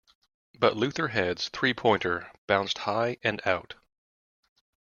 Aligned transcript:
But 0.55 0.75
Luther 0.75 1.09
Head's 1.09 1.47
three 1.49 1.75
pointer 1.75 2.31
bounced 2.47 2.79
high 2.89 3.17
and 3.23 3.39
out. 3.45 3.75